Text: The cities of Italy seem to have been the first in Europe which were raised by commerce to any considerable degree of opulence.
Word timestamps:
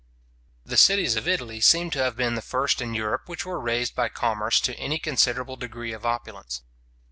The 0.65 0.77
cities 0.77 1.15
of 1.15 1.27
Italy 1.27 1.61
seem 1.61 1.91
to 1.91 1.99
have 1.99 2.15
been 2.15 2.33
the 2.33 2.41
first 2.41 2.81
in 2.81 2.95
Europe 2.95 3.29
which 3.29 3.45
were 3.45 3.59
raised 3.59 3.93
by 3.93 4.09
commerce 4.09 4.59
to 4.61 4.73
any 4.77 4.97
considerable 4.97 5.57
degree 5.57 5.93
of 5.93 6.07
opulence. 6.07 6.63